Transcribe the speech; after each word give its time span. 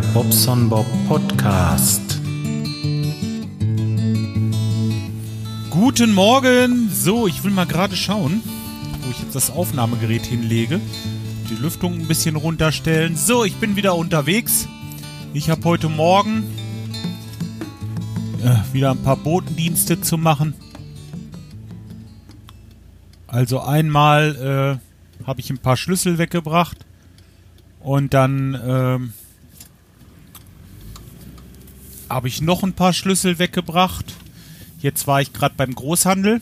Bobson 0.00 0.68
Bob 0.68 0.86
Podcast. 1.08 2.20
Guten 5.70 6.12
Morgen! 6.12 6.90
So, 6.90 7.26
ich 7.26 7.42
will 7.44 7.50
mal 7.50 7.66
gerade 7.66 7.96
schauen, 7.96 8.42
wo 9.02 9.10
ich 9.10 9.20
jetzt 9.20 9.34
das 9.34 9.50
Aufnahmegerät 9.50 10.26
hinlege. 10.26 10.80
Die 11.50 11.54
Lüftung 11.54 11.94
ein 11.94 12.06
bisschen 12.06 12.36
runterstellen. 12.36 13.16
So, 13.16 13.44
ich 13.44 13.56
bin 13.56 13.76
wieder 13.76 13.96
unterwegs. 13.96 14.68
Ich 15.32 15.48
habe 15.48 15.64
heute 15.64 15.88
Morgen 15.88 16.44
äh, 18.44 18.74
wieder 18.74 18.90
ein 18.90 19.02
paar 19.02 19.16
Botendienste 19.16 20.00
zu 20.00 20.18
machen. 20.18 20.54
Also 23.26 23.60
einmal 23.60 24.80
äh, 25.20 25.26
habe 25.26 25.40
ich 25.40 25.48
ein 25.50 25.58
paar 25.58 25.76
Schlüssel 25.76 26.18
weggebracht 26.18 26.84
und 27.80 28.12
dann 28.12 28.60
ähm, 28.62 29.12
habe 32.08 32.28
ich 32.28 32.40
noch 32.40 32.62
ein 32.62 32.72
paar 32.72 32.92
Schlüssel 32.92 33.38
weggebracht. 33.38 34.14
Jetzt 34.80 35.06
war 35.06 35.20
ich 35.20 35.32
gerade 35.32 35.54
beim 35.56 35.74
Großhandel, 35.74 36.40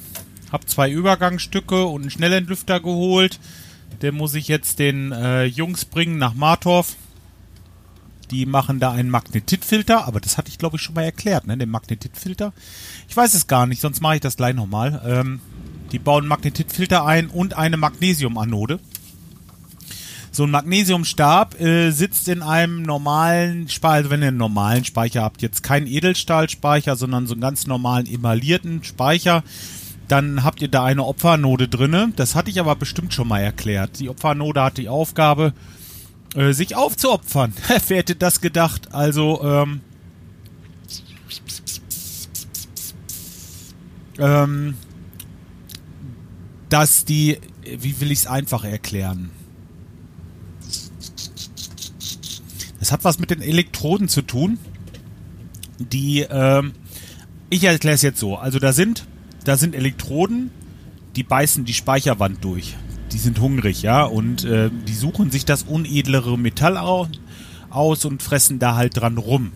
habe 0.53 0.67
zwei 0.67 0.91
Übergangsstücke 0.91 1.85
und 1.85 2.03
einen 2.03 2.11
Schnellentlüfter 2.11 2.81
geholt. 2.81 3.41
Den 4.03 4.17
muss 4.17 4.35
ich 4.35 4.49
jetzt 4.49 4.79
den 4.79 5.13
äh, 5.13 5.45
Jungs 5.45 5.85
bringen 5.85 6.19
nach 6.19 6.35
Martorf. 6.35 6.97
Die 8.31 8.47
machen 8.47 8.81
da 8.81 8.91
einen 8.91 9.11
Magnetitfilter, 9.11 10.07
aber 10.07 10.21
das 10.21 10.37
hatte 10.37 10.49
ich 10.49 10.59
glaube 10.59 10.77
ich 10.77 10.83
schon 10.83 10.95
mal 10.95 11.05
erklärt, 11.05 11.47
ne? 11.47 11.57
Den 11.57 11.71
Magnetitfilter. 11.71 12.53
Ich 13.09 13.17
weiß 13.17 13.35
es 13.35 13.47
gar 13.47 13.67
nicht, 13.67 13.81
sonst 13.81 14.01
mache 14.01 14.17
ich 14.17 14.21
das 14.21 14.37
gleich 14.37 14.55
nochmal. 14.55 15.01
Ähm, 15.07 15.41
die 15.93 15.99
bauen 15.99 16.27
Magnetitfilter 16.27 17.05
ein 17.05 17.29
und 17.29 17.55
eine 17.57 17.77
Magnesiumanode. 17.77 18.81
So 20.35 20.43
ein 20.43 20.51
Magnesiumstab 20.51 21.61
äh, 21.61 21.93
sitzt 21.93 22.27
in 22.27 22.43
einem 22.43 22.83
normalen 22.83 23.69
Speicher, 23.69 23.95
also 23.95 24.11
wenn 24.11 24.21
ihr 24.21 24.29
einen 24.29 24.37
normalen 24.37 24.85
Speicher 24.85 25.23
habt, 25.23 25.43
jetzt 25.43 25.63
keinen 25.63 25.87
Edelstahlspeicher, 25.87 26.97
sondern 26.97 27.29
so 27.29 27.35
einen 27.35 27.41
ganz 27.41 27.69
normalen 27.69 28.13
emaillierten 28.13 28.83
Speicher, 28.83 29.45
dann 30.09 30.43
habt 30.43 30.61
ihr 30.61 30.67
da 30.67 30.83
eine 30.83 31.05
Opfernode 31.05 31.69
drinne. 31.69 32.13
Das 32.17 32.35
hatte 32.35 32.51
ich 32.51 32.59
aber 32.59 32.75
bestimmt 32.75 33.15
schon 33.15 33.29
mal 33.29 33.43
erklärt. 33.43 34.01
Die 34.01 34.09
Opfernode 34.09 34.61
hat 34.61 34.77
die 34.77 34.89
Aufgabe, 34.89 35.53
äh, 36.35 36.53
sich 36.53 36.75
aufzuopfern. 36.75 37.53
Wer 37.87 37.99
hätte 37.99 38.17
das 38.17 38.41
gedacht? 38.41 38.93
Also, 38.93 39.41
ähm, 39.45 39.83
ähm, 44.19 44.75
dass 46.71 47.05
die, 47.05 47.39
wie 47.63 48.01
will 48.01 48.11
ich 48.11 48.19
es 48.19 48.27
einfach 48.27 48.65
erklären? 48.65 49.31
Es 52.85 52.93
hat 52.93 53.03
was 53.03 53.19
mit 53.19 53.31
den 53.31 53.41
Elektroden 53.41 54.09
zu 54.09 54.21
tun, 54.21 54.59
die, 55.79 56.21
ähm, 56.21 56.73
ich 57.49 57.65
erkläre 57.65 57.95
es 57.95 58.03
jetzt 58.03 58.21
so. 58.21 58.37
Also 58.37 58.59
da 58.59 58.75
sind, 58.75 59.07
da 59.45 59.57
sind 59.57 59.75
Elektroden, 59.75 60.51
die 61.17 61.23
beißen 61.23 61.65
die 61.65 61.73
Speicherwand 61.73 62.45
durch. 62.45 62.77
Die 63.11 63.17
sind 63.17 63.41
hungrig, 63.41 63.81
ja, 63.81 64.05
und 64.05 64.45
äh, 64.45 64.69
die 64.87 64.93
suchen 64.93 65.31
sich 65.31 65.47
das 65.47 65.63
unedlere 65.63 66.39
Metall 66.39 66.77
au 66.77 67.09
aus 67.71 68.05
und 68.05 68.23
fressen 68.23 68.59
da 68.59 68.75
halt 68.75 68.99
dran 68.99 69.17
rum. 69.17 69.53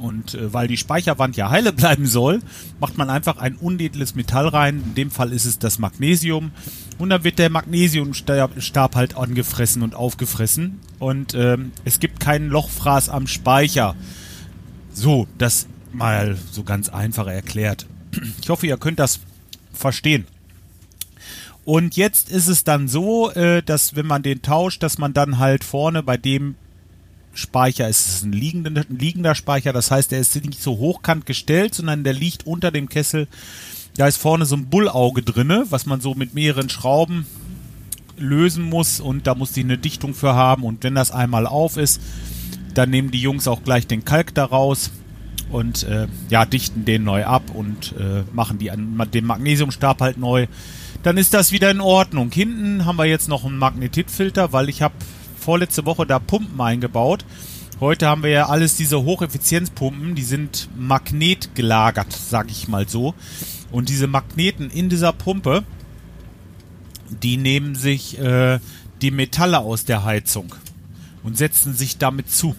Und 0.00 0.34
äh, 0.34 0.52
weil 0.52 0.66
die 0.66 0.76
Speicherwand 0.76 1.36
ja 1.36 1.50
heile 1.50 1.72
bleiben 1.72 2.06
soll, 2.06 2.40
macht 2.80 2.96
man 2.98 3.10
einfach 3.10 3.36
ein 3.36 3.56
unedles 3.56 4.14
Metall 4.14 4.48
rein. 4.48 4.82
In 4.84 4.94
dem 4.94 5.10
Fall 5.10 5.32
ist 5.32 5.44
es 5.44 5.58
das 5.58 5.78
Magnesium. 5.78 6.52
Und 6.98 7.10
dann 7.10 7.24
wird 7.24 7.38
der 7.38 7.50
Magnesiumstab 7.50 8.94
halt 8.94 9.16
angefressen 9.16 9.82
und 9.82 9.94
aufgefressen. 9.94 10.80
Und 10.98 11.34
ähm, 11.34 11.72
es 11.84 12.00
gibt 12.00 12.20
keinen 12.20 12.48
Lochfraß 12.48 13.08
am 13.08 13.26
Speicher. 13.26 13.94
So, 14.92 15.26
das 15.38 15.66
mal 15.92 16.36
so 16.50 16.62
ganz 16.62 16.88
einfach 16.88 17.26
erklärt. 17.26 17.86
Ich 18.42 18.48
hoffe, 18.48 18.66
ihr 18.66 18.76
könnt 18.76 18.98
das 18.98 19.20
verstehen. 19.72 20.26
Und 21.64 21.96
jetzt 21.96 22.30
ist 22.30 22.48
es 22.48 22.64
dann 22.64 22.88
so, 22.88 23.30
äh, 23.30 23.62
dass 23.62 23.94
wenn 23.94 24.06
man 24.06 24.22
den 24.22 24.42
tauscht, 24.42 24.82
dass 24.82 24.98
man 24.98 25.12
dann 25.12 25.38
halt 25.38 25.62
vorne 25.62 26.02
bei 26.02 26.16
dem 26.16 26.54
Speicher 27.32 27.88
ist 27.88 28.08
es 28.08 28.22
ein 28.22 28.32
liegender, 28.32 28.82
ein 28.88 28.98
liegender 28.98 29.34
Speicher, 29.34 29.72
das 29.72 29.90
heißt, 29.90 30.10
der 30.10 30.20
ist 30.20 30.34
nicht 30.34 30.62
so 30.62 30.78
hochkant 30.78 31.26
gestellt, 31.26 31.74
sondern 31.74 32.04
der 32.04 32.12
liegt 32.12 32.46
unter 32.46 32.70
dem 32.70 32.88
Kessel. 32.88 33.28
Da 33.96 34.06
ist 34.06 34.16
vorne 34.16 34.46
so 34.46 34.56
ein 34.56 34.66
Bullauge 34.66 35.22
drinne, 35.22 35.66
was 35.70 35.86
man 35.86 36.00
so 36.00 36.14
mit 36.14 36.34
mehreren 36.34 36.68
Schrauben 36.68 37.26
lösen 38.16 38.64
muss 38.64 39.00
und 39.00 39.26
da 39.26 39.34
muss 39.34 39.52
die 39.52 39.64
eine 39.64 39.78
Dichtung 39.78 40.14
für 40.14 40.34
haben 40.34 40.64
und 40.64 40.84
wenn 40.84 40.94
das 40.94 41.10
einmal 41.10 41.46
auf 41.46 41.76
ist, 41.76 42.00
dann 42.74 42.90
nehmen 42.90 43.10
die 43.10 43.20
Jungs 43.20 43.48
auch 43.48 43.62
gleich 43.62 43.86
den 43.86 44.04
Kalk 44.04 44.34
daraus 44.34 44.90
und 45.50 45.82
äh, 45.84 46.06
ja, 46.28 46.44
dichten 46.44 46.84
den 46.84 47.04
neu 47.04 47.24
ab 47.24 47.42
und 47.52 47.94
äh, 47.98 48.22
machen 48.32 48.58
die 48.58 48.70
den 48.70 49.24
Magnesiumstab 49.26 50.00
halt 50.00 50.18
neu. 50.18 50.46
Dann 51.02 51.16
ist 51.16 51.34
das 51.34 51.50
wieder 51.50 51.70
in 51.70 51.80
Ordnung. 51.80 52.30
Hinten 52.30 52.84
haben 52.84 52.96
wir 52.96 53.06
jetzt 53.06 53.28
noch 53.28 53.44
einen 53.44 53.58
Magnetitfilter, 53.58 54.52
weil 54.52 54.68
ich 54.68 54.82
habe 54.82 54.94
vorletzte 55.50 55.84
Woche 55.84 56.06
da 56.06 56.20
Pumpen 56.20 56.60
eingebaut. 56.60 57.24
Heute 57.80 58.06
haben 58.06 58.22
wir 58.22 58.30
ja 58.30 58.46
alles 58.46 58.76
diese 58.76 59.02
Hocheffizienzpumpen, 59.02 60.14
die 60.14 60.22
sind 60.22 60.68
magnetgelagert, 60.78 62.12
sag 62.12 62.52
ich 62.52 62.68
mal 62.68 62.88
so. 62.88 63.14
Und 63.72 63.88
diese 63.88 64.06
Magneten 64.06 64.70
in 64.70 64.88
dieser 64.88 65.12
Pumpe, 65.12 65.64
die 67.20 67.36
nehmen 67.36 67.74
sich 67.74 68.16
äh, 68.20 68.60
die 69.02 69.10
Metalle 69.10 69.58
aus 69.58 69.84
der 69.84 70.04
Heizung 70.04 70.54
und 71.24 71.36
setzen 71.36 71.74
sich 71.74 71.98
damit 71.98 72.30
zu. 72.30 72.54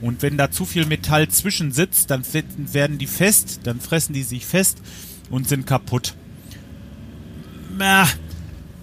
Und 0.00 0.22
wenn 0.22 0.36
da 0.36 0.52
zu 0.52 0.64
viel 0.64 0.86
Metall 0.86 1.26
zwischen 1.26 1.72
sitzt, 1.72 2.12
dann 2.12 2.22
werden 2.56 2.98
die 2.98 3.08
fest, 3.08 3.62
dann 3.64 3.80
fressen 3.80 4.12
die 4.12 4.22
sich 4.22 4.46
fest 4.46 4.80
und 5.28 5.48
sind 5.48 5.66
kaputt. 5.66 6.14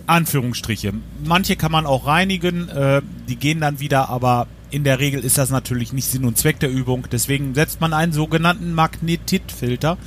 Anführungsstriche. 0.10 0.94
Manche 1.24 1.56
kann 1.56 1.72
man 1.72 1.86
auch 1.86 2.08
reinigen, 2.08 2.68
äh, 2.70 3.02
die 3.28 3.36
gehen 3.36 3.62
dann 3.62 3.80
wieder, 3.80 4.10
aber 4.10 4.48
in 4.72 4.84
der 4.84 5.00
Regel 5.00 5.24
ist 5.24 5.38
das 5.38 5.50
natürlich 5.50 5.94
nicht 5.94 6.06
Sinn 6.06 6.26
und 6.26 6.38
Zweck 6.38 6.60
der 6.60 6.70
Übung. 6.70 7.06
Deswegen 7.12 7.56
setzt 7.56 7.82
man 7.82 7.94
einen 7.94 8.12
sogenannten 8.12 8.74
Magnetitfilter. 8.74 9.98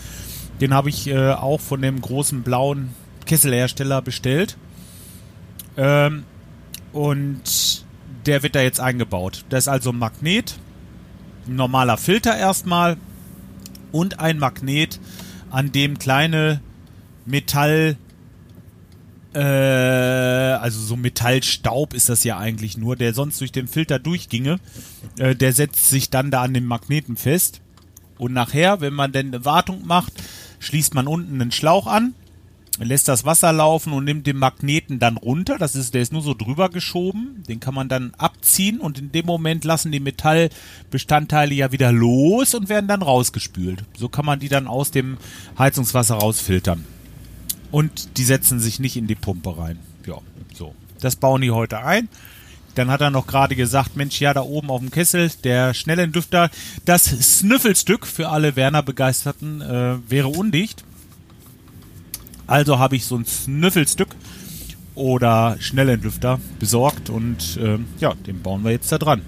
Den 0.61 0.75
habe 0.75 0.89
ich 0.89 1.09
äh, 1.09 1.33
auch 1.33 1.61
von 1.61 1.83
dem 1.83 2.01
großen 2.01 2.43
blauen 2.43 2.91
Kesselhersteller 3.27 4.03
bestellt. 4.03 4.57
Ähm, 5.77 6.25
und 6.93 7.85
der 8.27 8.43
wird 8.43 8.55
da 8.55 8.61
jetzt 8.61 8.81
eingebaut. 8.81 9.45
Das 9.49 9.65
ist 9.65 9.69
also 9.69 9.91
ein 9.91 9.99
Magnet, 9.99 10.59
ein 11.49 11.57
normaler 11.57 11.97
Filter 11.97 12.37
erstmal 12.37 12.97
und 13.91 14.21
ein 14.21 14.39
Magnet, 14.39 15.01
an 15.51 15.73
dem 15.73 15.99
kleine 15.99 16.61
Metall 17.27 17.97
äh, 19.35 19.39
also 19.41 20.81
so 20.81 20.97
Metallstaub 20.97 21.95
ist 21.95 22.09
das 22.09 22.25
ja 22.25 22.39
eigentlich 22.39 22.77
nur, 22.77 22.97
der 22.97 23.15
sonst 23.15 23.41
durch 23.41 23.53
den 23.53 23.69
Filter 23.69 23.99
durchginge. 23.99 24.59
Äh, 25.19 25.35
der 25.35 25.53
setzt 25.53 25.89
sich 25.89 26.11
dann 26.11 26.31
da 26.31 26.43
an 26.43 26.55
den 26.55 26.67
Magneten 26.67 27.17
fest. 27.17 27.61
Und 28.19 28.33
nachher, 28.33 28.81
wenn 28.81 28.95
man 28.95 29.13
denn 29.13 29.29
eine 29.29 29.45
Wartung 29.45 29.87
macht, 29.87 30.13
schließt 30.61 30.95
man 30.95 31.07
unten 31.07 31.41
einen 31.41 31.51
Schlauch 31.51 31.87
an, 31.87 32.15
lässt 32.79 33.09
das 33.09 33.25
Wasser 33.25 33.53
laufen 33.53 33.93
und 33.93 34.05
nimmt 34.05 34.27
den 34.27 34.37
Magneten 34.37 34.99
dann 34.99 35.17
runter. 35.17 35.59
Das 35.59 35.75
ist, 35.75 35.95
der 35.95 36.03
ist 36.03 36.13
nur 36.13 36.23
so 36.23 36.35
drüber 36.35 36.69
geschoben. 36.69 37.43
Den 37.49 37.59
kann 37.59 37.75
man 37.75 37.89
dann 37.89 38.13
abziehen 38.19 38.81
und 38.81 38.99
in 38.99 39.13
dem 39.13 39.27
Moment 39.27 39.65
lassen 39.65 39.93
die 39.93 40.01
Metallbestandteile 40.01 41.55
ja 41.55 41.73
wieder 41.73 41.91
los 41.91 42.55
und 42.55 42.69
werden 42.69 42.87
dann 42.87 43.03
rausgespült. 43.03 43.85
So 43.97 44.09
kann 44.09 44.27
man 44.27 44.41
die 44.41 44.49
dann 44.49 44.67
aus 44.67 44.91
dem 44.91 45.19
Heizungswasser 45.59 46.17
rausfiltern 46.17 46.85
und 47.73 48.17
die 48.19 48.25
setzen 48.25 48.61
sich 48.61 48.79
nicht 48.79 48.97
in 48.97 49.09
die 49.09 49.17
Pumpe 49.17 49.59
rein. 49.59 49.79
Ja, 50.07 50.19
so. 50.55 50.75
Das 51.01 51.17
bauen 51.17 51.43
die 51.43 51.51
heute 51.51 51.81
ein. 51.85 52.09
Dann 52.77 52.91
hat 52.91 53.01
er 53.01 53.11
noch 53.11 53.27
gerade 53.27 53.57
gesagt, 53.57 53.97
Mensch, 53.97 54.21
ja, 54.21 54.33
da 54.33 54.43
oben 54.43 54.71
auf 54.71 54.81
dem 54.81 54.91
Kessel, 54.91 55.31
der 55.43 55.75
Schnellentdüfter, 55.75 56.51
das 56.85 57.05
Snüffelstück 57.05 58.07
für 58.07 58.29
alle 58.29 58.57
Werner-Begeisterten 58.57 59.61
äh, 59.61 59.99
wäre 60.09 60.29
undicht. 60.29 60.85
Also 62.47 62.79
habe 62.79 62.97
ich 62.97 63.05
so 63.05 63.17
ein 63.17 63.27
Snüffelstück 63.27 64.15
oder 64.95 65.57
Schnellentlüfter 65.59 66.39
besorgt 66.59 67.11
und 67.11 67.57
äh, 67.57 67.79
ja, 67.99 68.15
den 68.15 68.43
bauen 68.43 68.63
wir 68.63 68.71
jetzt 68.71 68.93
da 68.93 68.99
dran. 68.99 69.23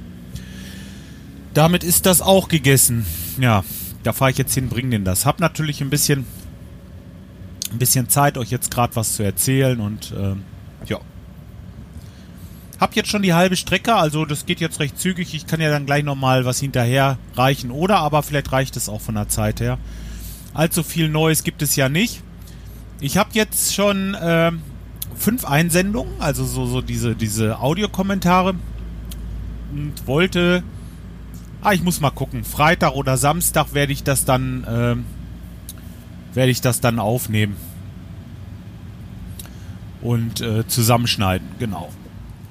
Damit 1.55 1.85
ist 1.85 2.06
das 2.06 2.20
auch 2.20 2.49
gegessen. 2.49 3.06
Ja, 3.38 3.64
da 4.02 4.12
fahre 4.12 4.31
ich 4.31 4.38
jetzt 4.38 4.55
hin, 4.55 4.69
bringe 4.69 4.91
den 4.91 5.05
das. 5.05 5.25
Hab 5.25 5.41
natürlich 5.41 5.81
ein 5.81 5.91
bisschen 5.91 6.26
ein 7.70 7.78
bisschen 7.78 8.08
Zeit, 8.08 8.38
euch 8.38 8.50
jetzt 8.50 8.70
gerade 8.70 8.94
was 8.96 9.16
zu 9.16 9.22
erzählen 9.22 9.81
und 9.81 10.12
ähm, 10.16 10.43
ja. 10.87 10.99
Hab 12.81 12.96
jetzt 12.96 13.08
schon 13.08 13.22
die 13.22 13.34
halbe 13.34 13.56
Strecke, 13.56 13.94
also 13.94 14.25
das 14.25 14.46
geht 14.46 14.61
jetzt 14.61 14.81
recht 14.81 14.99
zügig. 14.99 15.34
Ich 15.34 15.46
kann 15.46 15.61
ja 15.61 15.70
dann 15.70 15.87
gleich 15.87 16.05
nochmal 16.05 16.44
was 16.44 16.61
hinterher 16.61 17.19
reichen 17.34 17.70
oder 17.70 17.99
aber 17.99 18.22
vielleicht 18.22 18.52
reicht 18.52 18.76
es 18.76 18.88
auch 18.88 19.00
von 19.00 19.14
der 19.14 19.28
Zeit 19.28 19.61
her. 19.61 19.78
Allzu 20.52 20.82
viel 20.82 21.08
Neues 21.08 21.44
gibt 21.44 21.62
es 21.62 21.76
ja 21.76 21.88
nicht. 21.88 22.22
Ich 23.00 23.16
habe 23.16 23.31
jetzt 23.32 23.75
schon 23.75 24.14
äh, 24.14 24.52
fünf 25.17 25.44
Einsendungen, 25.44 26.20
also 26.20 26.44
so, 26.44 26.67
so 26.67 26.81
diese, 26.81 27.14
diese 27.14 27.60
Audiokommentare 27.60 28.55
und 29.72 30.06
wollte 30.06 30.62
Ah, 31.64 31.72
ich 31.72 31.82
muss 31.82 32.02
mal 32.02 32.10
gucken. 32.10 32.44
Freitag 32.44 32.93
oder 32.93 33.17
Samstag 33.17 33.72
werde 33.72 33.94
ich 33.94 34.05
das 34.05 34.26
dann, 34.26 34.64
äh, 34.64 34.96
werde 36.34 36.50
ich 36.50 36.60
das 36.60 36.81
dann 36.81 36.98
aufnehmen. 36.98 37.56
Und 40.02 40.40
äh, 40.40 40.66
zusammenschneiden, 40.66 41.48
genau. 41.58 41.90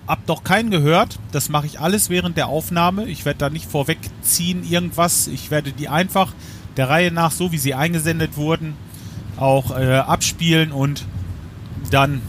Hab 0.07 0.25
doch 0.25 0.43
keinen 0.43 0.71
gehört. 0.71 1.19
Das 1.31 1.49
mache 1.49 1.67
ich 1.67 1.79
alles 1.79 2.09
während 2.09 2.35
der 2.35 2.47
Aufnahme. 2.47 3.05
Ich 3.05 3.25
werde 3.25 3.39
da 3.39 3.49
nicht 3.49 3.69
vorwegziehen 3.69 4.63
irgendwas. 4.69 5.27
Ich 5.27 5.51
werde 5.51 5.71
die 5.71 5.87
einfach 5.87 6.33
der 6.77 6.89
Reihe 6.89 7.11
nach, 7.11 7.31
so 7.31 7.51
wie 7.51 7.57
sie 7.57 7.73
eingesendet 7.73 8.35
wurden, 8.35 8.73
auch 9.37 9.77
äh, 9.77 9.97
abspielen 9.97 10.71
und 10.71 11.05
dann 11.91 12.21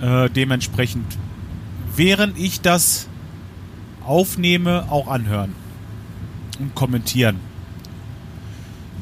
äh, 0.00 0.28
dementsprechend, 0.30 1.16
während 1.94 2.38
ich 2.38 2.60
das 2.60 3.08
aufnehme, 4.04 4.86
auch 4.90 5.08
anhören 5.08 5.54
und 6.58 6.74
kommentieren. 6.74 7.40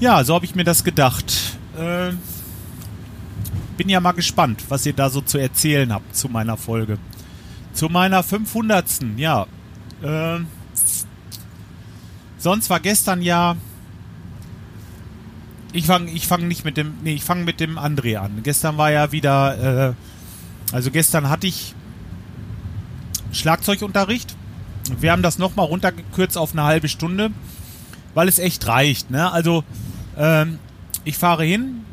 Ja, 0.00 0.24
so 0.24 0.34
habe 0.34 0.44
ich 0.44 0.54
mir 0.54 0.64
das 0.64 0.84
gedacht. 0.84 1.32
Äh, 1.78 2.12
bin 3.76 3.88
ja 3.88 4.00
mal 4.00 4.12
gespannt, 4.12 4.64
was 4.68 4.86
ihr 4.86 4.92
da 4.92 5.08
so 5.08 5.20
zu 5.20 5.38
erzählen 5.38 5.92
habt 5.92 6.16
zu 6.16 6.28
meiner 6.28 6.56
Folge. 6.56 6.98
Zu 7.72 7.88
meiner 7.88 8.22
500. 8.22 8.86
Ja. 9.16 9.46
Äh, 10.02 10.40
sonst 12.38 12.70
war 12.70 12.80
gestern 12.80 13.22
ja. 13.22 13.56
Ich 15.72 15.86
fange 15.86 16.10
ich 16.12 16.26
fang 16.26 16.46
nicht 16.46 16.64
mit 16.64 16.76
dem. 16.76 16.94
Nee, 17.02 17.14
ich 17.14 17.24
fange 17.24 17.44
mit 17.44 17.58
dem 17.60 17.78
André 17.78 18.16
an. 18.16 18.40
Gestern 18.42 18.76
war 18.76 18.90
ja 18.90 19.12
wieder. 19.12 19.88
Äh, 19.90 20.74
also 20.74 20.90
gestern 20.90 21.28
hatte 21.28 21.46
ich 21.46 21.74
Schlagzeugunterricht. 23.32 24.36
Wir 25.00 25.12
haben 25.12 25.22
das 25.22 25.38
nochmal 25.38 25.66
runtergekürzt 25.66 26.36
auf 26.36 26.52
eine 26.52 26.64
halbe 26.64 26.88
Stunde, 26.88 27.30
weil 28.14 28.28
es 28.28 28.38
echt 28.38 28.66
reicht. 28.66 29.10
Ne? 29.10 29.30
Also 29.32 29.64
ähm, 30.16 30.58
ich 31.04 31.16
fahre 31.18 31.44
hin, 31.44 31.84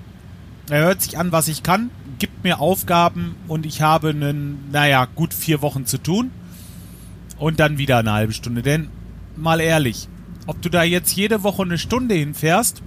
er 0.70 0.86
hört 0.86 1.02
sich 1.02 1.18
an, 1.18 1.32
was 1.32 1.48
ich 1.48 1.64
kann, 1.64 1.90
gibt 2.20 2.44
mir 2.44 2.60
Aufgaben 2.60 3.36
und 3.48 3.66
ich 3.66 3.82
habe 3.82 4.10
einen, 4.10 4.70
naja, 4.72 5.06
gut 5.16 5.34
vier 5.34 5.62
Wochen 5.62 5.86
zu 5.86 5.98
tun 5.98 6.32
und 7.38 7.60
dann 7.60 7.78
wieder 7.78 7.98
eine 7.98 8.14
halbe 8.14 8.34
Stunde. 8.34 8.62
Denn 8.62 8.90
mal 9.36 9.60
ehrlich, 9.60 10.08
ob 10.48 10.62
du 10.62 10.70
da 10.70 10.84
jetzt 10.84 11.16
jede 11.16 11.44
Woche 11.44 11.64
eine 11.64 11.78
Stunde 11.78 12.16
hinfährst 12.16 12.82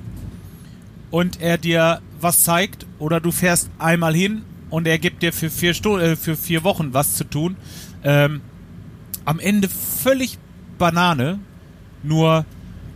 und 1.11 1.41
er 1.41 1.59
dir 1.59 2.01
was 2.21 2.45
zeigt 2.45 2.87
oder 2.99 3.21
du 3.21 3.31
fährst 3.31 3.71
einmal 3.79 4.15
hin 4.15 4.43
und 4.71 4.87
er 4.87 4.99
gibt 4.99 5.23
dir 5.23 5.33
für 5.33 5.51
vier, 5.51 5.75
Stu 5.75 5.99
äh, 5.99 6.17
für 6.17 6.37
vier 6.37 6.65
Wochen 6.65 6.95
was 6.95 7.17
zu 7.17 7.25
tun, 7.25 7.57
ähm, 8.03 8.41
am 9.25 9.39
Ende 9.39 9.69
völlig 9.69 10.39
Banane. 10.79 11.39
Nur 12.03 12.45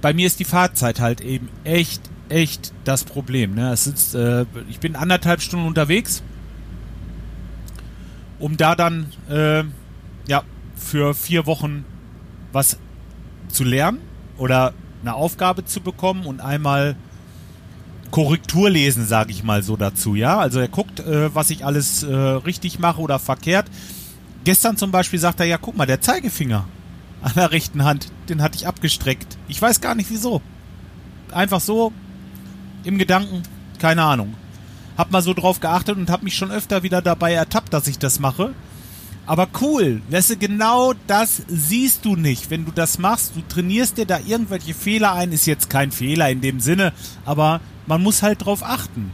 bei 0.00 0.12
mir 0.12 0.26
ist 0.26 0.40
die 0.40 0.44
Fahrzeit 0.44 1.00
halt 1.00 1.20
eben 1.20 1.48
echt, 1.64 2.02
echt 2.28 2.72
das 2.84 3.04
Problem. 3.04 3.54
Ne? 3.54 3.72
Es 3.72 3.86
ist, 3.86 4.14
äh, 4.14 4.44
ich 4.68 4.80
bin 4.80 4.96
anderthalb 4.96 5.40
Stunden 5.40 5.66
unterwegs, 5.66 6.22
um 8.38 8.56
da 8.56 8.74
dann 8.74 9.06
äh, 9.28 9.64
ja 10.28 10.42
für 10.76 11.14
vier 11.14 11.46
Wochen 11.46 11.84
was 12.52 12.78
zu 13.48 13.64
lernen 13.64 13.98
oder 14.36 14.72
eine 15.02 15.14
Aufgabe 15.14 15.64
zu 15.64 15.80
bekommen 15.80 16.26
und 16.26 16.40
einmal 16.40 16.96
Korrektur 18.10 18.70
lesen, 18.70 19.06
sage 19.06 19.30
ich 19.32 19.44
mal 19.44 19.62
so 19.62 19.76
dazu. 19.76 20.14
Ja, 20.14 20.38
also 20.38 20.60
er 20.60 20.68
guckt, 20.68 21.00
äh, 21.00 21.34
was 21.34 21.50
ich 21.50 21.64
alles 21.64 22.02
äh, 22.02 22.14
richtig 22.14 22.78
mache 22.78 23.00
oder 23.00 23.18
verkehrt. 23.18 23.66
Gestern 24.44 24.76
zum 24.76 24.90
Beispiel 24.90 25.18
sagt 25.18 25.40
er, 25.40 25.46
ja, 25.46 25.58
guck 25.58 25.76
mal, 25.76 25.86
der 25.86 26.00
Zeigefinger 26.00 26.64
an 27.20 27.32
der 27.34 27.50
rechten 27.50 27.84
Hand, 27.84 28.10
den 28.28 28.42
hatte 28.42 28.56
ich 28.56 28.66
abgestreckt. 28.66 29.36
Ich 29.48 29.60
weiß 29.60 29.80
gar 29.80 29.94
nicht 29.94 30.10
wieso. 30.10 30.40
Einfach 31.32 31.60
so 31.60 31.92
im 32.88 32.96
Gedanken, 32.96 33.42
keine 33.78 34.02
Ahnung. 34.02 34.34
Hab 34.96 35.10
mal 35.10 35.20
so 35.20 35.34
drauf 35.34 35.60
geachtet 35.60 35.98
und 35.98 36.08
hab 36.10 36.22
mich 36.22 36.34
schon 36.34 36.50
öfter 36.50 36.82
wieder 36.82 37.02
dabei 37.02 37.34
ertappt, 37.34 37.72
dass 37.72 37.86
ich 37.86 37.98
das 37.98 38.18
mache. 38.18 38.54
Aber 39.26 39.46
cool, 39.60 40.00
weißt 40.08 40.30
du, 40.30 40.36
genau 40.38 40.94
das 41.06 41.42
siehst 41.48 42.06
du 42.06 42.16
nicht, 42.16 42.50
wenn 42.50 42.64
du 42.64 42.72
das 42.72 42.98
machst. 42.98 43.36
Du 43.36 43.42
trainierst 43.46 43.98
dir 43.98 44.06
da 44.06 44.18
irgendwelche 44.26 44.72
Fehler 44.72 45.12
ein, 45.12 45.32
ist 45.32 45.44
jetzt 45.44 45.68
kein 45.68 45.92
Fehler 45.92 46.30
in 46.30 46.40
dem 46.40 46.60
Sinne, 46.60 46.94
aber 47.26 47.60
man 47.86 48.02
muss 48.02 48.22
halt 48.22 48.46
drauf 48.46 48.62
achten. 48.64 49.12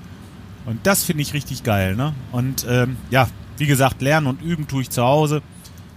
Und 0.67 0.87
das 0.87 1.03
finde 1.03 1.23
ich 1.23 1.35
richtig 1.35 1.65
geil, 1.65 1.97
ne? 1.97 2.15
Und 2.31 2.65
ähm, 2.69 2.97
ja, 3.11 3.27
wie 3.59 3.67
gesagt, 3.67 4.03
lernen 4.03 4.29
und 4.29 4.41
üben 4.41 4.69
tue 4.69 4.83
ich 4.83 4.91
zu 4.91 5.03
Hause. 5.03 5.43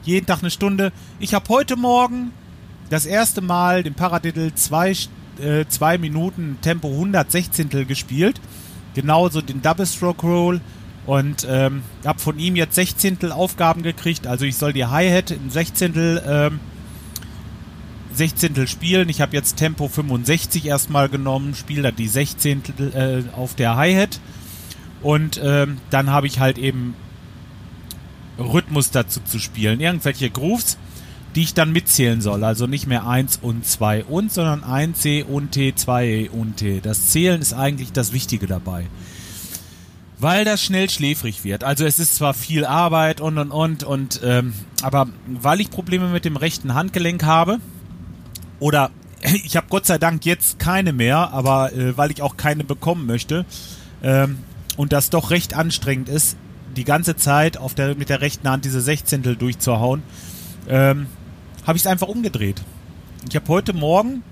Jeden 0.04 0.26
Tag 0.26 0.40
eine 0.40 0.50
Stunde. 0.50 0.92
Ich 1.20 1.36
habe 1.36 1.48
heute 1.50 1.76
Morgen 1.76 2.32
das 2.90 3.06
erste 3.06 3.42
Mal 3.42 3.84
den 3.84 3.94
Paradiddle 3.94 4.56
zwei, 4.56 4.96
äh, 5.40 5.98
Minuten 5.98 6.58
Tempo 6.62 6.90
116 6.90 7.70
gespielt. 7.88 8.40
Genauso 8.94 9.42
den 9.42 9.62
Double 9.62 9.86
Stroke 9.86 10.26
Roll. 10.26 10.62
Und 11.06 11.48
ähm, 11.50 11.84
habe 12.06 12.20
von 12.20 12.38
ihm 12.38 12.56
jetzt 12.58 12.76
16 12.76 13.32
Aufgaben 13.32 13.82
gekriegt. 13.82 14.28
Also 14.28 14.44
ich 14.44 14.58
soll 14.58 14.74
die 14.74 14.86
Hi-Hat 14.86 15.32
in 15.32 15.50
16 15.50 16.20
ähm, 16.26 16.60
16 18.18 18.68
spielen. 18.68 19.10
Ich 19.10 19.22
habe 19.22 19.36
jetzt 19.36 19.58
Tempo 19.58 19.88
65 19.88 20.66
erstmal 20.66 21.08
genommen, 21.08 21.56
spiele 21.56 21.84
da 21.84 21.92
die 21.92 22.08
16 22.08 22.64
äh, 22.94 23.24
auf 23.36 23.56
der 23.56 23.76
Hi-Hat. 23.76 24.20
Und 25.02 25.40
ähm, 25.44 25.78
dann 25.92 26.10
habe 26.10 26.28
ich 26.28 26.40
halt 26.40 26.58
eben 26.58 26.96
Rhythmus 28.40 28.92
dazu 28.92 29.20
zu 29.22 29.40
spielen. 29.40 29.80
Irgendwelche 29.80 30.30
Grooves, 30.30 30.78
die 31.38 31.44
ich 31.44 31.54
dann 31.54 31.72
mitzählen 31.72 32.20
soll. 32.20 32.44
Also 32.44 32.66
nicht 32.66 32.88
mehr 32.88 33.06
1 33.06 33.38
und 33.44 33.64
2 33.64 34.06
und, 34.06 34.34
sondern 34.34 34.64
1 34.64 35.00
C 35.00 35.22
und 35.22 35.52
T, 35.52 35.76
2 35.76 36.32
und 36.32 36.58
T. 36.58 36.80
Das 36.82 37.12
Zählen 37.12 37.40
ist 37.40 37.54
eigentlich 37.54 37.92
das 37.92 38.12
Wichtige 38.12 38.48
dabei. 38.48 38.88
Weil 40.18 40.46
das 40.46 40.64
schnell 40.64 40.90
schläfrig 40.90 41.44
wird. 41.44 41.64
Also 41.64 41.86
es 41.86 42.00
ist 42.00 42.16
zwar 42.16 42.34
viel 42.34 42.66
Arbeit 42.66 43.22
und 43.22 43.38
und 43.38 43.52
und 43.52 43.84
und, 43.84 44.20
ähm, 44.24 44.54
aber 44.82 45.10
weil 45.28 45.62
ich 45.62 45.70
Probleme 45.70 46.08
mit 46.08 46.26
dem 46.26 46.38
rechten 46.38 46.74
Handgelenk 46.74 47.24
habe, 47.24 47.60
oder 48.60 48.90
ich 49.22 49.56
habe 49.56 49.68
Gott 49.70 49.86
sei 49.86 50.00
Dank 50.00 50.26
jetzt 50.26 50.58
keine 50.58 50.92
mehr, 50.92 51.32
aber 51.34 51.72
äh, 51.72 51.96
weil 51.96 52.10
ich 52.10 52.24
auch 52.24 52.36
keine 52.38 52.64
bekommen 52.64 53.06
möchte, 53.06 53.46
ähm, 54.02 54.40
und 54.76 54.92
das 54.92 55.12
doch 55.12 55.30
recht 55.30 55.54
anstrengend 55.54 56.10
ist, 56.10 56.36
die 56.76 56.84
ganze 56.84 57.16
Zeit 57.16 57.58
auf 57.58 57.76
der, 57.76 57.94
mit 57.94 58.10
der 58.10 58.22
rechten 58.22 58.50
Hand 58.50 58.66
diese 58.66 58.82
Sechzehntel 58.82 59.36
durchzuhauen, 59.36 60.02
ähm, 60.68 61.06
habe 61.68 61.78
ich 61.78 61.84
es 61.84 61.88
einfach 61.88 62.08
umgedreht. 62.08 62.64
Ich 63.30 63.36
habe 63.36 63.48
heute 63.50 63.74
Morgen 63.74 64.24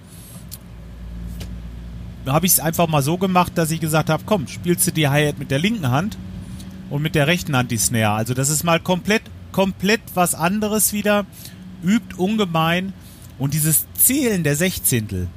habe 2.26 2.46
ich 2.46 2.54
es 2.54 2.60
einfach 2.60 2.88
mal 2.88 3.04
so 3.04 3.18
gemacht, 3.18 3.52
dass 3.56 3.70
ich 3.70 3.80
gesagt 3.80 4.10
habe, 4.10 4.24
komm, 4.26 4.48
spielst 4.48 4.88
du 4.88 4.92
die 4.92 5.08
Hi-Hat 5.08 5.38
mit 5.38 5.52
der 5.52 5.60
linken 5.60 5.92
Hand 5.92 6.18
und 6.90 7.04
mit 7.04 7.14
der 7.14 7.28
rechten 7.28 7.56
Hand 7.56 7.70
die 7.70 7.78
Snare. 7.78 8.16
Also 8.16 8.34
das 8.34 8.50
ist 8.50 8.64
mal 8.64 8.80
komplett, 8.80 9.22
komplett 9.52 10.02
was 10.16 10.34
anderes 10.34 10.94
wieder. 10.94 11.26
Übt 11.84 12.16
ungemein. 12.18 12.94
Und 13.38 13.54
dieses 13.54 13.86
Zählen 13.96 14.44
der 14.44 14.56
Sechzehntel, 14.56 15.28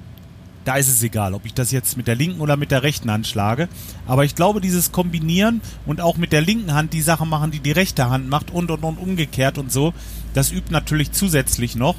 da 0.68 0.76
ist 0.76 0.88
es 0.88 1.02
egal, 1.02 1.32
ob 1.32 1.46
ich 1.46 1.54
das 1.54 1.70
jetzt 1.70 1.96
mit 1.96 2.08
der 2.08 2.14
linken 2.14 2.42
oder 2.42 2.58
mit 2.58 2.70
der 2.70 2.82
rechten 2.82 3.10
Hand 3.10 3.26
schlage. 3.26 3.70
Aber 4.06 4.26
ich 4.26 4.34
glaube, 4.34 4.60
dieses 4.60 4.92
Kombinieren 4.92 5.62
und 5.86 6.02
auch 6.02 6.18
mit 6.18 6.30
der 6.30 6.42
linken 6.42 6.74
Hand 6.74 6.92
die 6.92 7.00
Sachen 7.00 7.30
machen, 7.30 7.50
die 7.50 7.60
die 7.60 7.72
rechte 7.72 8.10
Hand 8.10 8.28
macht 8.28 8.50
und 8.50 8.70
und 8.70 8.84
und 8.84 8.98
umgekehrt 8.98 9.56
und 9.56 9.72
so, 9.72 9.94
das 10.34 10.52
übt 10.52 10.70
natürlich 10.70 11.12
zusätzlich 11.12 11.74
noch. 11.74 11.96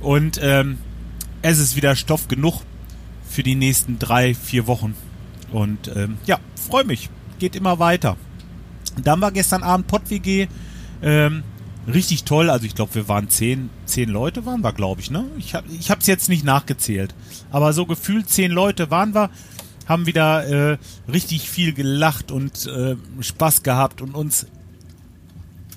Und 0.00 0.38
ähm, 0.40 0.78
es 1.42 1.58
ist 1.58 1.74
wieder 1.74 1.96
Stoff 1.96 2.28
genug 2.28 2.60
für 3.28 3.42
die 3.42 3.56
nächsten 3.56 3.98
drei, 3.98 4.34
vier 4.34 4.68
Wochen. 4.68 4.94
Und 5.50 5.90
ähm, 5.92 6.18
ja, 6.24 6.38
freue 6.54 6.84
mich. 6.84 7.10
Geht 7.40 7.56
immer 7.56 7.80
weiter. 7.80 8.16
Dann 9.02 9.20
war 9.20 9.32
gestern 9.32 9.64
Abend 9.64 9.88
PodWG. 9.88 10.46
Ähm, 11.02 11.42
richtig 11.86 12.24
toll. 12.24 12.50
Also 12.50 12.66
ich 12.66 12.74
glaube, 12.74 12.94
wir 12.94 13.08
waren 13.08 13.28
zehn, 13.28 13.70
zehn 13.84 14.08
Leute 14.08 14.46
waren 14.46 14.62
wir, 14.62 14.72
glaube 14.72 15.00
ich, 15.00 15.10
ne? 15.10 15.24
Ich 15.38 15.54
habe 15.54 15.66
ich 15.78 15.90
hab's 15.90 16.06
jetzt 16.06 16.28
nicht 16.28 16.44
nachgezählt. 16.44 17.14
Aber 17.50 17.72
so 17.72 17.86
gefühlt 17.86 18.28
zehn 18.28 18.50
Leute 18.50 18.90
waren 18.90 19.14
wir, 19.14 19.30
haben 19.86 20.06
wieder 20.06 20.46
äh, 20.72 20.78
richtig 21.10 21.48
viel 21.48 21.72
gelacht 21.72 22.30
und 22.30 22.66
äh, 22.66 22.96
Spaß 23.20 23.62
gehabt 23.62 24.00
und 24.00 24.14
uns 24.14 24.46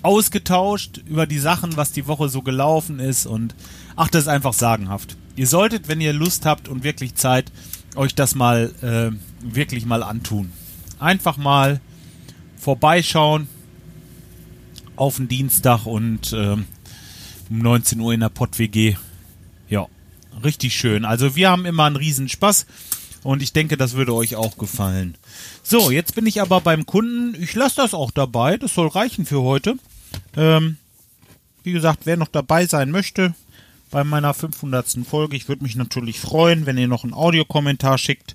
ausgetauscht 0.02 0.98
über 1.06 1.26
die 1.26 1.38
Sachen, 1.38 1.76
was 1.76 1.90
die 1.90 2.06
Woche 2.06 2.28
so 2.28 2.42
gelaufen 2.42 3.00
ist 3.00 3.26
und 3.26 3.54
ach, 3.96 4.08
das 4.08 4.22
ist 4.22 4.28
einfach 4.28 4.52
sagenhaft. 4.52 5.16
Ihr 5.34 5.48
solltet, 5.48 5.88
wenn 5.88 6.00
ihr 6.00 6.12
Lust 6.12 6.46
habt 6.46 6.68
und 6.68 6.84
wirklich 6.84 7.16
Zeit, 7.16 7.50
euch 7.96 8.14
das 8.14 8.34
mal 8.34 8.72
äh, 8.82 9.10
wirklich 9.40 9.84
mal 9.84 10.02
antun. 10.02 10.52
Einfach 10.98 11.36
mal 11.36 11.80
vorbeischauen, 12.56 13.48
auf 14.96 15.16
den 15.16 15.28
Dienstag 15.28 15.86
und 15.86 16.32
ähm, 16.32 16.66
um 17.50 17.58
19 17.58 18.00
Uhr 18.00 18.12
in 18.12 18.20
der 18.20 18.28
Pott-WG. 18.28 18.96
Ja, 19.68 19.86
richtig 20.42 20.74
schön. 20.74 21.04
Also 21.04 21.36
wir 21.36 21.50
haben 21.50 21.66
immer 21.66 21.84
einen 21.84 21.96
Riesenspaß 21.96 22.66
und 23.22 23.42
ich 23.42 23.52
denke, 23.52 23.76
das 23.76 23.94
würde 23.94 24.14
euch 24.14 24.36
auch 24.36 24.56
gefallen. 24.56 25.16
So, 25.62 25.90
jetzt 25.90 26.14
bin 26.14 26.26
ich 26.26 26.40
aber 26.40 26.60
beim 26.60 26.86
Kunden. 26.86 27.40
Ich 27.40 27.54
lasse 27.54 27.76
das 27.76 27.94
auch 27.94 28.10
dabei. 28.10 28.56
Das 28.56 28.74
soll 28.74 28.88
reichen 28.88 29.26
für 29.26 29.42
heute. 29.42 29.76
Ähm, 30.36 30.76
wie 31.62 31.72
gesagt, 31.72 32.00
wer 32.04 32.16
noch 32.16 32.28
dabei 32.28 32.66
sein 32.66 32.90
möchte, 32.90 33.34
bei 33.90 34.04
meiner 34.04 34.34
500. 34.34 34.98
Folge. 35.08 35.36
Ich 35.36 35.48
würde 35.48 35.64
mich 35.64 35.74
natürlich 35.74 36.20
freuen, 36.20 36.66
wenn 36.66 36.78
ihr 36.78 36.88
noch 36.88 37.02
einen 37.02 37.14
Audiokommentar 37.14 37.98
schickt. 37.98 38.34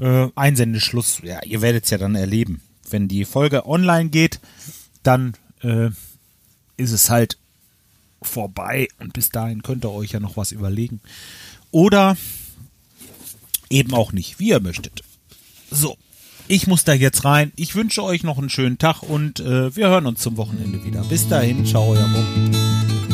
Äh, 0.00 0.28
Einsendeschluss, 0.34 1.20
ja, 1.22 1.42
ihr 1.44 1.60
werdet 1.60 1.84
es 1.84 1.90
ja 1.90 1.98
dann 1.98 2.14
erleben. 2.14 2.62
Wenn 2.88 3.08
die 3.08 3.24
Folge 3.24 3.66
online 3.66 4.08
geht, 4.08 4.40
dann 5.02 5.34
äh, 5.62 5.90
ist 6.76 6.92
es 6.92 7.10
halt 7.10 7.38
vorbei 8.20 8.88
und 8.98 9.12
bis 9.12 9.30
dahin 9.30 9.62
könnt 9.62 9.84
ihr 9.84 9.90
euch 9.92 10.12
ja 10.12 10.20
noch 10.20 10.36
was 10.36 10.52
überlegen. 10.52 11.00
Oder 11.70 12.16
eben 13.70 13.94
auch 13.94 14.12
nicht, 14.12 14.38
wie 14.38 14.48
ihr 14.48 14.60
möchtet. 14.60 15.02
So, 15.70 15.96
ich 16.48 16.66
muss 16.66 16.84
da 16.84 16.92
jetzt 16.92 17.24
rein. 17.24 17.52
Ich 17.56 17.74
wünsche 17.74 18.02
euch 18.02 18.22
noch 18.22 18.38
einen 18.38 18.50
schönen 18.50 18.78
Tag 18.78 19.02
und 19.02 19.40
äh, 19.40 19.74
wir 19.74 19.88
hören 19.88 20.06
uns 20.06 20.20
zum 20.20 20.36
Wochenende 20.36 20.84
wieder. 20.84 21.02
Bis 21.04 21.28
dahin, 21.28 21.64
ciao, 21.64 21.88
euer 21.88 22.08
Bob. 22.08 23.11